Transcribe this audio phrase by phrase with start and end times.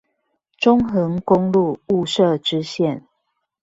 [0.57, 3.03] 中橫公路霧社支線